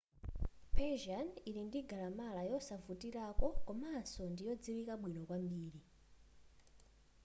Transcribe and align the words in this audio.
persian 0.75 1.27
ili 1.49 1.61
ndi 1.67 1.79
galamala 1.89 2.41
yosavutilako 2.51 3.47
komanso 3.67 4.21
ndi 4.31 4.41
yodziwika 4.47 4.93
bwino 5.01 5.21
kwambiri 5.27 5.79